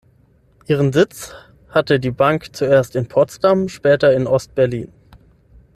[0.65, 1.31] Ihren Sitz
[1.69, 4.91] hatte die Bank zuerst in Potsdam, später in Ost-Berlin.